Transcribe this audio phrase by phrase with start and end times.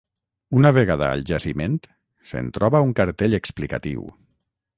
[0.59, 1.75] Una vegada al jaciment,
[2.31, 4.11] se'n troba un cartell explicatiu.